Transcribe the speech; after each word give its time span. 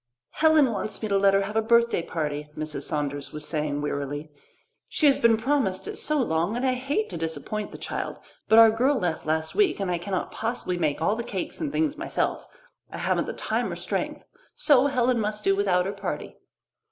"Helen 0.31 0.71
wants 0.71 1.03
me 1.03 1.09
to 1.09 1.17
let 1.19 1.35
her 1.35 1.43
have 1.43 1.55
a 1.55 1.61
birthday 1.61 2.01
party," 2.01 2.49
Mrs. 2.57 2.87
Saunders 2.87 3.31
was 3.31 3.47
saying 3.47 3.81
wearily. 3.83 4.31
"She 4.87 5.05
has 5.05 5.19
been 5.19 5.37
promised 5.37 5.87
it 5.87 5.95
so 5.95 6.17
long 6.19 6.57
and 6.57 6.65
I 6.65 6.73
hate 6.73 7.07
to 7.11 7.17
disappoint 7.17 7.69
the 7.69 7.77
child, 7.77 8.19
but 8.47 8.57
our 8.57 8.71
girl 8.71 8.97
left 8.97 9.27
last 9.27 9.53
week, 9.53 9.79
and 9.79 9.91
I 9.91 9.99
cannot 9.99 10.31
possibly 10.31 10.79
make 10.79 11.03
all 11.03 11.15
the 11.15 11.23
cakes 11.23 11.61
and 11.61 11.71
things 11.71 11.99
myself. 11.99 12.47
I 12.89 12.97
haven't 12.97 13.27
the 13.27 13.33
time 13.33 13.71
or 13.71 13.75
strength, 13.75 14.25
so 14.55 14.87
Helen 14.87 15.19
must 15.19 15.43
do 15.43 15.55
without 15.55 15.85
her 15.85 15.93
party." 15.93 16.35